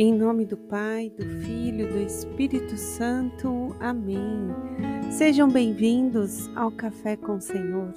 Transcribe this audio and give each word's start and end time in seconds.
Em 0.00 0.14
nome 0.14 0.44
do 0.44 0.56
Pai, 0.56 1.10
do 1.10 1.26
Filho, 1.40 1.88
do 1.88 1.98
Espírito 1.98 2.76
Santo. 2.76 3.74
Amém. 3.80 4.46
Sejam 5.10 5.50
bem-vindos 5.50 6.48
ao 6.54 6.70
Café 6.70 7.16
com 7.16 7.34
o 7.34 7.40
Senhor. 7.40 7.92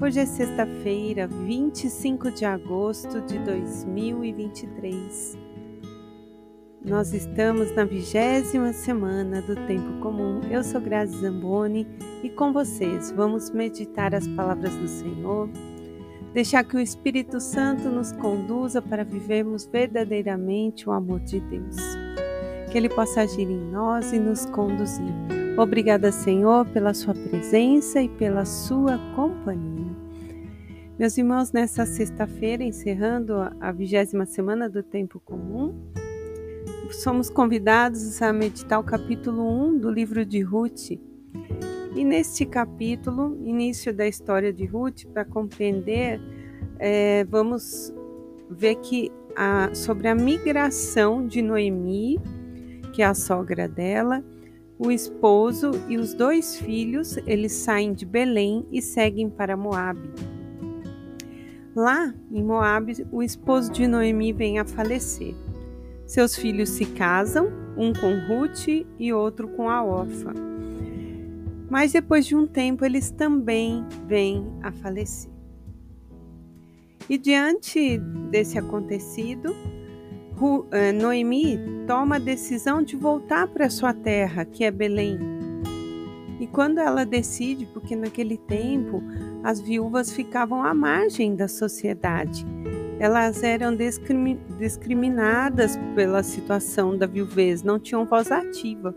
Hoje 0.00 0.20
é 0.20 0.24
sexta-feira, 0.24 1.26
25 1.26 2.30
de 2.30 2.44
agosto 2.44 3.20
de 3.22 3.40
2023. 3.40 5.36
Nós 6.84 7.12
estamos 7.12 7.74
na 7.74 7.84
vigésima 7.86 8.72
semana 8.72 9.42
do 9.42 9.56
Tempo 9.66 9.98
Comum. 10.00 10.42
Eu 10.48 10.62
sou 10.62 10.80
Grazi 10.80 11.18
Zamboni 11.18 11.88
e 12.22 12.30
com 12.30 12.52
vocês 12.52 13.10
vamos 13.10 13.50
meditar 13.50 14.14
as 14.14 14.28
palavras 14.28 14.76
do 14.76 14.86
Senhor 14.86 15.50
deixar 16.32 16.64
que 16.64 16.76
o 16.76 16.80
Espírito 16.80 17.40
Santo 17.40 17.88
nos 17.88 18.12
conduza 18.12 18.80
para 18.80 19.04
vivermos 19.04 19.66
verdadeiramente 19.66 20.88
o 20.88 20.92
amor 20.92 21.20
de 21.20 21.40
Deus. 21.40 21.76
Que 22.70 22.78
Ele 22.78 22.88
possa 22.88 23.22
agir 23.22 23.48
em 23.48 23.70
nós 23.70 24.12
e 24.12 24.18
nos 24.18 24.46
conduzir. 24.46 25.12
Obrigada, 25.58 26.10
Senhor, 26.10 26.66
pela 26.66 26.94
Sua 26.94 27.14
presença 27.14 28.00
e 28.00 28.08
pela 28.08 28.44
Sua 28.46 28.98
companhia. 29.14 29.92
Meus 30.98 31.18
irmãos, 31.18 31.52
nessa 31.52 31.84
sexta-feira, 31.84 32.62
encerrando 32.62 33.34
a 33.60 33.72
vigésima 33.72 34.24
semana 34.24 34.68
do 34.68 34.82
Tempo 34.82 35.20
Comum, 35.20 35.74
somos 36.90 37.28
convidados 37.28 38.20
a 38.22 38.32
meditar 38.32 38.78
o 38.78 38.84
capítulo 38.84 39.42
1 39.68 39.78
do 39.78 39.90
livro 39.90 40.24
de 40.24 40.40
Ruth. 40.40 40.92
E 41.94 42.04
neste 42.04 42.46
capítulo, 42.46 43.38
início 43.44 43.92
da 43.92 44.06
história 44.06 44.50
de 44.50 44.64
Ruth, 44.64 45.04
para 45.12 45.26
compreender, 45.26 46.18
é, 46.78 47.24
vamos 47.24 47.92
ver 48.48 48.76
que 48.76 49.12
a, 49.36 49.74
sobre 49.74 50.08
a 50.08 50.14
migração 50.14 51.26
de 51.26 51.42
Noemi, 51.42 52.18
que 52.94 53.02
é 53.02 53.04
a 53.04 53.14
sogra 53.14 53.68
dela, 53.68 54.24
o 54.78 54.90
esposo 54.90 55.70
e 55.86 55.98
os 55.98 56.14
dois 56.14 56.56
filhos, 56.56 57.18
eles 57.26 57.52
saem 57.52 57.92
de 57.92 58.06
Belém 58.06 58.66
e 58.72 58.80
seguem 58.80 59.28
para 59.28 59.54
Moabe. 59.54 60.10
Lá 61.76 62.14
em 62.30 62.42
Moabe, 62.42 63.06
o 63.12 63.22
esposo 63.22 63.70
de 63.70 63.86
Noemi 63.86 64.32
vem 64.32 64.58
a 64.58 64.64
falecer. 64.64 65.34
Seus 66.06 66.34
filhos 66.36 66.70
se 66.70 66.86
casam, 66.86 67.48
um 67.76 67.92
com 67.92 68.12
Ruth 68.26 68.66
e 68.98 69.12
outro 69.12 69.46
com 69.48 69.68
a 69.68 69.84
órfã. 69.84 70.51
Mas 71.72 71.92
depois 71.92 72.26
de 72.26 72.36
um 72.36 72.46
tempo 72.46 72.84
eles 72.84 73.10
também 73.10 73.82
vêm 74.06 74.46
a 74.62 74.70
falecer. 74.70 75.30
E 77.08 77.16
diante 77.16 77.96
desse 78.30 78.58
acontecido, 78.58 79.56
eh, 80.70 80.92
Noemi 80.92 81.58
toma 81.86 82.16
a 82.16 82.18
decisão 82.18 82.82
de 82.82 82.94
voltar 82.94 83.48
para 83.48 83.70
sua 83.70 83.94
terra, 83.94 84.44
que 84.44 84.64
é 84.64 84.70
Belém. 84.70 85.18
E 86.38 86.46
quando 86.46 86.76
ela 86.76 87.06
decide, 87.06 87.64
porque 87.64 87.96
naquele 87.96 88.36
tempo 88.36 89.02
as 89.42 89.58
viúvas 89.58 90.12
ficavam 90.12 90.62
à 90.62 90.74
margem 90.74 91.34
da 91.34 91.48
sociedade, 91.48 92.44
elas 92.98 93.42
eram 93.42 93.74
discriminadas 94.58 95.78
pela 95.94 96.22
situação 96.22 96.98
da 96.98 97.06
viuvez, 97.06 97.62
não 97.62 97.78
tinham 97.78 98.04
voz 98.04 98.30
ativa. 98.30 98.94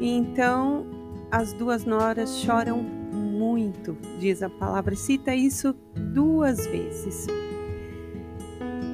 Então 0.00 0.97
as 1.30 1.52
duas 1.52 1.84
noras 1.84 2.38
choram 2.38 2.82
muito, 2.82 3.96
diz 4.18 4.42
a 4.42 4.48
palavra, 4.48 4.94
cita 4.96 5.34
isso 5.34 5.74
duas 6.12 6.66
vezes. 6.66 7.26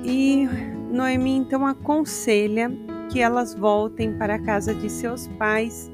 E 0.05 0.47
Noemi 0.91 1.37
então 1.37 1.67
aconselha 1.67 2.71
que 3.11 3.21
elas 3.21 3.55
voltem 3.55 4.17
para 4.19 4.35
a 4.35 4.39
casa 4.39 4.75
de 4.75 4.91
seus 4.91 5.29
pais. 5.39 5.91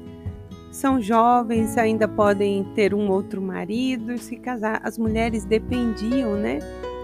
São 0.71 1.01
jovens, 1.01 1.77
ainda 1.77 2.07
podem 2.07 2.63
ter 2.75 2.93
um 2.93 3.09
outro 3.09 3.41
marido 3.41 4.17
se 4.17 4.37
casar. 4.37 4.79
As 4.83 4.97
mulheres 4.97 5.43
dependiam, 5.43 6.35
né, 6.35 6.59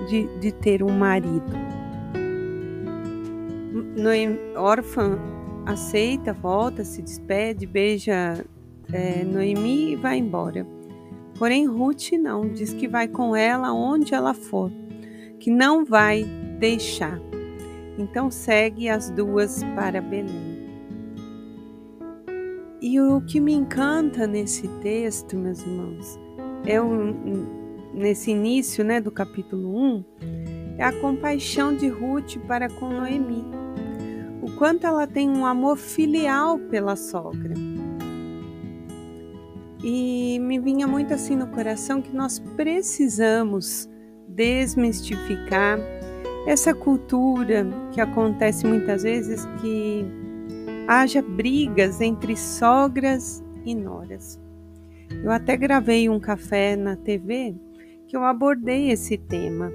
de, 0.08 0.28
de 0.40 0.52
ter 0.52 0.82
um 0.82 0.92
marido. 0.92 1.52
Noemi, 3.96 4.40
órfã 4.56 5.18
aceita, 5.66 6.34
volta, 6.34 6.84
se 6.84 7.02
despede, 7.02 7.66
beija 7.66 8.46
é, 8.92 9.24
Noemi 9.24 9.96
vai 9.96 10.18
embora. 10.18 10.66
Porém, 11.38 11.68
Ruth 11.68 12.14
não, 12.14 12.50
diz 12.50 12.74
que 12.74 12.88
vai 12.88 13.08
com 13.08 13.36
ela 13.36 13.72
onde 13.74 14.14
ela 14.14 14.34
for, 14.34 14.72
que 15.40 15.52
não 15.52 15.86
vai 15.86 16.24
deixar. 16.60 17.20
Então 17.98 18.32
segue 18.32 18.90
as 18.90 19.10
duas 19.10 19.64
para 19.76 20.02
Belém. 20.02 20.58
E 22.82 23.00
o 23.00 23.22
que 23.22 23.40
me 23.40 23.54
encanta 23.54 24.28
nesse 24.28 24.68
texto, 24.82 25.36
meus 25.36 25.62
irmãos, 25.62 26.20
é 26.66 26.78
nesse 27.94 28.32
início 28.32 28.84
né, 28.84 29.02
do 29.02 29.12
capítulo 29.12 29.76
1, 29.76 30.06
é 30.78 30.84
a 30.84 30.92
compaixão 31.02 31.76
de 31.76 31.88
Ruth 31.88 32.38
para 32.48 32.70
com 32.70 32.90
Noemi. 32.90 33.44
O 34.42 34.52
quanto 34.58 34.86
ela 34.86 35.08
tem 35.08 35.28
um 35.30 35.46
amor 35.46 35.78
filial 35.78 36.60
pela 36.60 36.96
sogra. 36.96 37.67
E 39.90 40.38
me 40.40 40.60
vinha 40.60 40.86
muito 40.86 41.14
assim 41.14 41.34
no 41.34 41.48
coração 41.48 42.02
que 42.02 42.14
nós 42.14 42.40
precisamos 42.58 43.90
desmistificar 44.28 45.80
essa 46.46 46.74
cultura 46.74 47.66
que 47.94 48.02
acontece 48.02 48.68
muitas 48.68 49.04
vezes 49.04 49.46
que 49.62 50.06
haja 50.90 51.22
brigas 51.22 52.02
entre 52.02 52.36
sogras 52.36 53.42
e 53.64 53.74
noras. 53.74 54.38
Eu 55.24 55.32
até 55.32 55.56
gravei 55.56 56.10
um 56.10 56.20
café 56.20 56.76
na 56.76 56.98
TV 56.98 57.56
que 58.10 58.18
eu 58.18 58.26
abordei 58.26 58.92
esse 58.92 59.18
tema. 59.18 59.72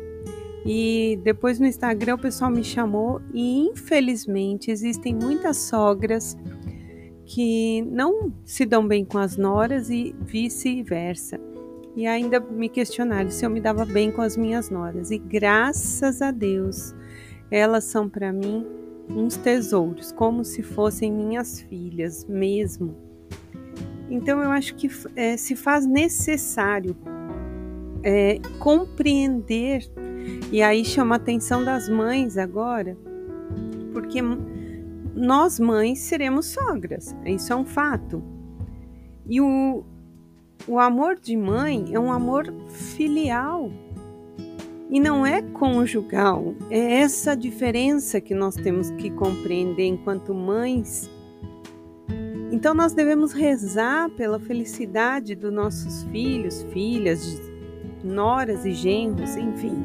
E 0.67 1.19
depois 1.25 1.59
no 1.59 1.65
Instagram 1.65 2.17
o 2.17 2.19
pessoal 2.19 2.51
me 2.51 2.62
chamou 2.62 3.22
e 3.33 3.67
infelizmente 3.67 4.71
existem 4.71 5.15
muitas 5.15 5.56
sogras 5.56 6.37
que 7.34 7.81
não 7.91 8.31
se 8.44 8.66
dão 8.66 8.87
bem 8.87 9.06
com 9.06 9.16
as 9.16 9.38
noras 9.38 9.88
e 9.88 10.15
vice-versa. 10.20 11.41
E 11.97 12.06
ainda 12.06 12.38
me 12.38 12.69
questionaram 12.69 13.31
se 13.31 13.47
eu 13.47 13.48
me 13.48 13.59
dava 13.59 13.87
bem 13.87 14.12
com 14.12 14.20
as 14.20 14.37
minhas 14.37 14.69
noras. 14.69 15.10
E 15.10 15.16
graças 15.16 16.21
a 16.21 16.31
Deus, 16.31 16.94
elas 17.50 17.84
são 17.84 18.06
para 18.06 18.31
mim 18.34 18.66
uns 19.09 19.38
tesouros, 19.38 20.12
como 20.12 20.44
se 20.44 20.62
fossem 20.62 21.10
minhas 21.10 21.59
filhas 21.62 22.26
mesmo. 22.26 22.94
Então 24.10 24.42
eu 24.42 24.50
acho 24.50 24.75
que 24.75 24.91
é, 25.16 25.34
se 25.38 25.56
faz 25.56 25.87
necessário 25.87 26.94
é, 28.03 28.41
compreender, 28.59 29.91
e 30.50 30.60
aí 30.62 30.84
chama 30.84 31.15
a 31.15 31.16
atenção 31.16 31.65
das 31.65 31.88
mães 31.88 32.37
agora, 32.37 32.94
porque 33.94 34.21
nós 35.15 35.61
mães 35.61 35.99
seremos 36.00 36.47
sogras, 36.47 37.15
isso 37.25 37.53
é 37.53 37.56
um 37.56 37.65
fato. 37.65 38.23
E 39.27 39.41
o, 39.41 39.84
o 40.67 40.78
amor 40.78 41.19
de 41.19 41.37
mãe 41.37 41.91
é 41.93 41.99
um 41.99 42.12
amor 42.12 42.53
filial 42.69 43.71
e 44.91 45.01
não 45.01 45.25
é 45.25 45.41
conjugal. 45.41 46.55
É 46.71 47.01
essa 47.01 47.34
diferença 47.34 48.21
que 48.21 48.34
nós 48.34 48.55
temos 48.55 48.91
que 48.91 49.11
compreender 49.11 49.87
enquanto 49.87 50.34
mães. 50.34 51.11
Então 52.51 52.75
nós 52.75 52.93
devemos 52.93 53.33
rezar 53.33 54.11
pela 54.11 54.39
felicidade 54.39 55.34
dos 55.34 55.53
nossos 55.53 56.03
filhos, 56.05 56.62
filhas, 56.72 57.41
noras 58.05 58.67
e 58.67 58.72
genros, 58.72 59.37
enfim. 59.37 59.83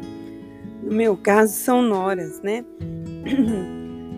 No 0.84 0.94
meu 0.94 1.16
caso 1.16 1.54
são 1.54 1.82
noras, 1.82 2.42
né? 2.42 2.66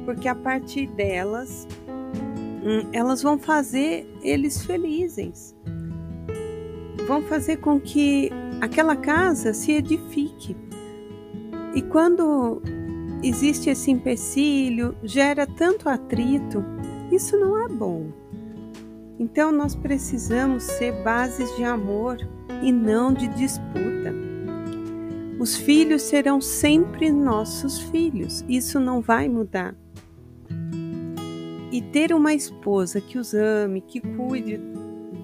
porque 0.09 0.27
a 0.27 0.33
partir 0.33 0.87
delas 0.87 1.67
hum, 1.87 2.89
elas 2.91 3.21
vão 3.21 3.37
fazer 3.37 4.11
eles 4.23 4.65
felizes. 4.65 5.55
Vão 7.07 7.21
fazer 7.21 7.57
com 7.57 7.79
que 7.79 8.31
aquela 8.59 8.95
casa 8.95 9.53
se 9.53 9.71
edifique. 9.71 10.57
E 11.75 11.83
quando 11.83 12.59
existe 13.21 13.69
esse 13.69 13.91
empecilho, 13.91 14.97
gera 15.03 15.45
tanto 15.45 15.87
atrito, 15.87 16.65
isso 17.11 17.37
não 17.37 17.63
é 17.63 17.67
bom. 17.67 18.07
Então 19.19 19.51
nós 19.51 19.75
precisamos 19.75 20.63
ser 20.63 21.03
bases 21.03 21.55
de 21.55 21.63
amor 21.63 22.17
e 22.63 22.71
não 22.71 23.13
de 23.13 23.27
disputa. 23.27 24.11
Os 25.39 25.55
filhos 25.55 26.01
serão 26.01 26.41
sempre 26.41 27.11
nossos 27.11 27.77
filhos, 27.77 28.43
isso 28.49 28.79
não 28.79 29.01
vai 29.01 29.29
mudar. 29.29 29.75
E 31.79 31.81
ter 31.81 32.13
uma 32.13 32.33
esposa 32.33 32.99
que 32.99 33.17
os 33.17 33.33
ame, 33.33 33.79
que 33.79 34.01
cuide 34.01 34.57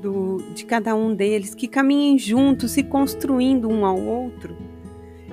do, 0.01 0.37
de 0.53 0.63
cada 0.63 0.95
um 0.95 1.13
deles, 1.13 1.53
que 1.53 1.67
caminhem 1.67 2.17
juntos, 2.17 2.71
se 2.71 2.81
construindo 2.81 3.67
um 3.67 3.85
ao 3.85 3.99
outro, 3.99 4.55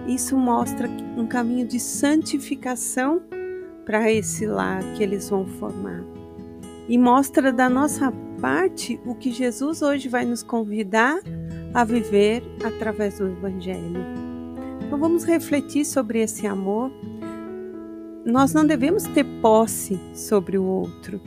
isso 0.08 0.36
mostra 0.36 0.90
um 1.16 1.24
caminho 1.24 1.64
de 1.64 1.78
santificação 1.78 3.22
para 3.86 4.10
esse 4.10 4.46
lar 4.46 4.82
que 4.96 5.02
eles 5.04 5.30
vão 5.30 5.46
formar. 5.46 6.02
E 6.88 6.98
mostra 6.98 7.52
da 7.52 7.70
nossa 7.70 8.12
parte 8.40 9.00
o 9.06 9.14
que 9.14 9.30
Jesus 9.30 9.80
hoje 9.80 10.08
vai 10.08 10.24
nos 10.24 10.42
convidar 10.42 11.20
a 11.72 11.84
viver 11.84 12.42
através 12.64 13.18
do 13.18 13.28
Evangelho. 13.28 14.04
Então 14.84 14.98
vamos 14.98 15.22
refletir 15.22 15.84
sobre 15.84 16.20
esse 16.20 16.48
amor. 16.48 16.90
Nós 18.24 18.54
não 18.54 18.64
devemos 18.64 19.02
ter 19.02 19.24
posse 19.40 19.98
sobre 20.14 20.56
o 20.56 20.62
outro. 20.62 21.20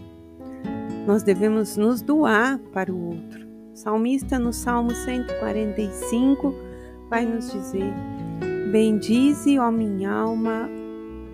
Nós 1.06 1.24
devemos 1.24 1.76
nos 1.76 2.02
doar 2.02 2.58
para 2.72 2.92
o 2.92 3.08
outro. 3.08 3.46
O 3.74 3.76
salmista 3.76 4.40
no 4.40 4.54
Salmo 4.54 4.92
145 4.92 6.56
vai 7.10 7.26
nos 7.26 7.52
dizer: 7.52 7.94
Bendize, 8.72 9.60
ó 9.60 9.70
minha 9.70 10.10
alma, 10.10 10.70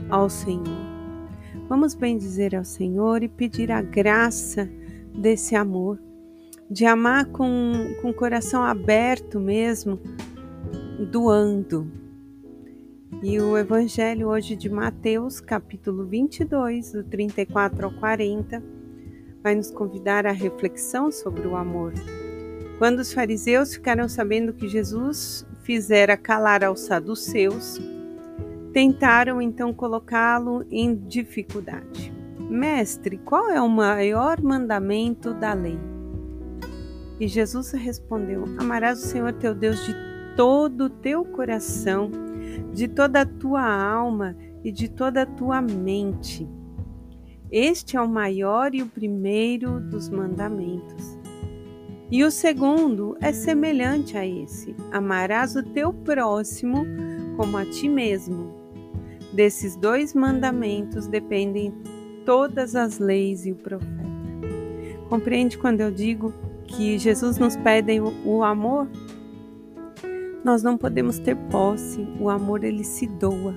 ao 0.10 0.30
Senhor. 0.30 0.92
Vamos 1.70 1.94
bendizer 1.94 2.56
ao 2.56 2.66
Senhor 2.66 3.22
e 3.22 3.30
pedir 3.30 3.72
a 3.72 3.84
graça 3.84 4.68
desse 5.14 5.56
amor, 5.56 6.00
de 6.70 6.86
amar 6.86 7.26
com, 7.26 7.96
o 8.04 8.14
coração 8.14 8.64
aberto 8.64 9.40
mesmo, 9.40 10.00
doando. 11.12 12.01
E 13.20 13.40
o 13.40 13.58
Evangelho 13.58 14.30
hoje 14.30 14.56
de 14.56 14.70
Mateus, 14.70 15.40
capítulo 15.40 16.06
22, 16.06 16.94
do 16.94 17.04
34 17.04 17.86
ao 17.86 17.92
40, 17.92 18.64
vai 19.44 19.56
nos 19.56 19.72
convidar 19.72 20.26
à 20.26 20.32
reflexão 20.32 21.12
sobre 21.12 21.48
o 21.48 21.56
amor. 21.56 21.94
Quando 22.78 23.00
os 23.00 23.12
fariseus 23.12 23.74
ficaram 23.74 24.08
sabendo 24.08 24.54
que 24.54 24.68
Jesus 24.68 25.46
fizera 25.64 26.16
calar 26.16 26.64
aos 26.64 26.82
saduceus, 26.82 27.80
Tentaram 28.74 29.42
então 29.42 29.74
colocá-lo 29.74 30.66
em 30.72 30.96
dificuldade. 30.96 32.12
Mestre, 32.40 33.18
qual 33.18 33.50
é 33.50 33.62
o 33.62 33.68
maior 33.68 34.42
mandamento 34.42 35.34
da 35.34 35.54
lei? 35.54 35.78
E 37.20 37.28
Jesus 37.28 37.72
respondeu: 37.72 38.46
Amarás 38.58 39.04
o 39.04 39.08
Senhor 39.08 39.34
teu 39.34 39.54
Deus 39.54 39.86
de 39.86 39.94
todo 40.38 40.86
o 40.86 40.90
teu 40.90 41.26
coração, 41.26 42.10
de 42.74 42.88
toda 42.88 43.22
a 43.22 43.26
tua 43.26 43.64
alma 43.64 44.36
e 44.64 44.72
de 44.72 44.90
toda 44.90 45.24
a 45.24 45.26
tua 45.26 45.62
mente. 45.62 46.48
Este 47.52 47.98
é 47.98 48.02
o 48.02 48.08
maior 48.08 48.74
e 48.74 48.82
o 48.82 48.88
primeiro 48.88 49.80
dos 49.80 50.10
mandamentos. 50.10 51.20
E 52.10 52.24
o 52.24 52.32
segundo 52.32 53.18
é 53.22 53.32
semelhante 53.32 54.18
a 54.18 54.26
esse: 54.26 54.76
amarás 54.92 55.56
o 55.56 55.64
teu 55.64 55.94
próximo 55.94 56.86
como 57.38 57.58
a 57.58 57.66
ti 57.66 57.88
mesmo. 57.88 58.54
Desses 59.34 59.76
dois 59.78 60.14
mandamentos 60.14 61.08
dependem 61.08 61.74
todas 62.26 62.76
as 62.76 63.00
leis 63.00 63.46
e 63.46 63.52
o 63.52 63.56
profeta. 63.56 64.02
Compreende 65.10 65.58
quando 65.58 65.82
eu 65.82 65.92
digo 65.92 66.34
que 66.66 66.98
Jesus 66.98 67.38
nos 67.38 67.56
pede 67.58 68.00
o 68.00 68.44
amor? 68.44 68.88
Nós 70.44 70.64
não 70.64 70.78
podemos 70.78 71.20
ter 71.20 71.36
posse, 71.36 72.08
o 72.20 72.30
amor 72.30 72.64
ele 72.64 72.84
se 72.84 73.08
doa. 73.08 73.56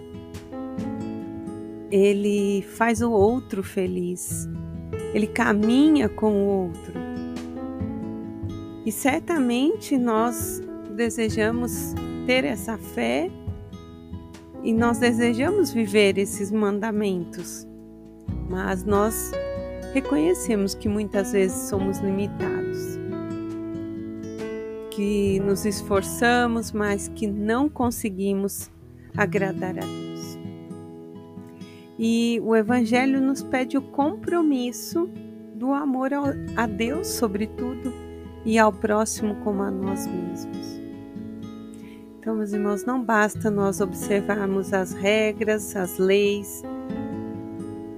Ele 1.91 2.63
faz 2.63 3.01
o 3.01 3.11
outro 3.11 3.63
feliz. 3.63 4.49
Ele 5.15 5.27
caminha 5.27 6.09
com 6.09 6.33
o 6.33 6.47
outro. 6.47 6.93
E 8.85 8.93
certamente 8.93 9.97
nós 9.97 10.63
desejamos 10.95 11.95
ter 12.27 12.45
essa 12.45 12.77
fé 12.77 13.31
e 14.63 14.73
nós 14.73 14.99
desejamos 14.99 15.73
viver 15.73 16.17
esses 16.19 16.51
mandamentos, 16.51 17.67
mas 18.49 18.83
nós 18.85 19.31
reconhecemos 19.93 20.75
que 20.75 20.89
muitas 20.89 21.33
vezes 21.33 21.69
somos 21.69 21.99
limitados, 21.99 22.94
que 24.95 25.41
nos 25.41 25.65
esforçamos, 25.65 26.71
mas 26.71 27.09
que 27.09 27.27
não 27.27 27.69
conseguimos 27.69 28.71
agradar 29.17 29.77
a 29.79 29.81
Deus. 29.81 30.39
E 31.99 32.41
o 32.43 32.55
Evangelho 32.55 33.21
nos 33.21 33.43
pede 33.43 33.77
o 33.77 33.83
compromisso 33.83 35.09
do 35.55 35.73
amor 35.73 36.11
a 36.57 36.67
Deus, 36.67 37.09
sobretudo, 37.09 37.93
e 38.45 38.59
ao 38.59 38.73
próximo 38.73 39.37
como 39.37 39.63
a 39.63 39.71
nós 39.71 40.07
mesmos. 40.07 40.81
Então, 42.19 42.37
meus 42.37 42.53
irmãos, 42.53 42.85
não 42.85 43.03
basta 43.03 43.51
nós 43.51 43.81
observarmos 43.81 44.73
as 44.73 44.93
regras, 44.93 45.75
as 45.77 45.99
leis, 45.99 46.63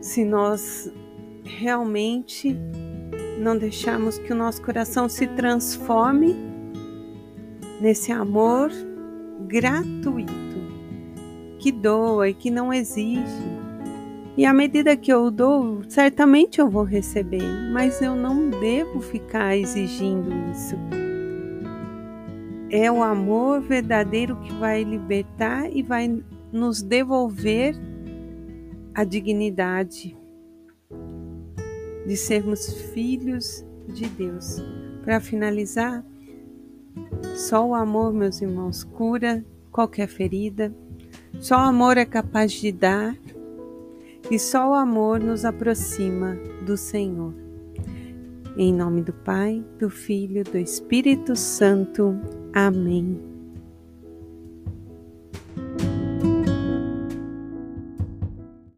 se 0.01 0.25
nós 0.25 0.91
realmente 1.45 2.57
não 3.39 3.57
deixarmos 3.57 4.19
que 4.19 4.33
o 4.33 4.37
nosso 4.37 4.63
coração 4.63 5.09
se 5.09 5.27
transforme 5.29 6.56
nesse 7.87 8.11
amor 8.11 8.71
gratuito, 9.47 10.35
que 11.59 11.71
doa 11.71 12.29
e 12.29 12.35
que 12.35 12.51
não 12.51 12.73
exige. 12.73 13.57
E 14.37 14.45
à 14.45 14.53
medida 14.53 14.97
que 14.97 15.13
eu 15.13 15.31
dou, 15.31 15.83
certamente 15.89 16.61
eu 16.61 16.69
vou 16.69 16.83
receber, 16.83 17.71
mas 17.73 18.03
eu 18.03 18.17
não 18.17 18.51
devo 18.51 19.01
ficar 19.01 19.57
exigindo 19.57 20.31
isso 20.51 20.77
é 22.71 22.91
o 22.91 23.03
amor 23.03 23.61
verdadeiro 23.61 24.37
que 24.41 24.53
vai 24.55 24.83
libertar 24.83 25.71
e 25.71 25.83
vai 25.83 26.23
nos 26.53 26.83
devolver 26.83 27.77
a 28.93 29.05
dignidade 29.05 30.17
de 32.07 32.17
sermos 32.17 32.67
filhos 32.93 33.65
de 33.89 34.09
Deus. 34.09 34.63
Para 35.05 35.21
finalizar, 35.21 36.05
só 37.37 37.67
o 37.67 37.75
amor, 37.75 38.13
meus 38.13 38.41
irmãos, 38.41 38.83
cura 38.83 39.45
qualquer 39.71 40.09
ferida. 40.09 40.75
Só 41.39 41.57
o 41.57 41.69
amor 41.69 41.99
é 41.99 42.05
capaz 42.05 42.53
de 42.53 42.73
dar 42.73 43.17
e 44.31 44.39
só 44.39 44.71
o 44.71 44.75
amor 44.75 45.21
nos 45.21 45.45
aproxima 45.45 46.37
do 46.65 46.77
Senhor. 46.77 47.35
Em 48.57 48.73
nome 48.73 49.03
do 49.03 49.13
Pai, 49.13 49.63
do 49.79 49.91
Filho, 49.91 50.43
do 50.45 50.57
Espírito 50.57 51.37
Santo. 51.37 52.19
Amém. 52.55 53.36